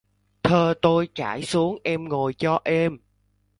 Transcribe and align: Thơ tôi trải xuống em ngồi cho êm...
Thơ 0.43 0.73
tôi 0.81 1.07
trải 1.15 1.43
xuống 1.45 1.77
em 1.83 2.09
ngồi 2.09 2.33
cho 2.33 2.59
êm... 2.63 2.97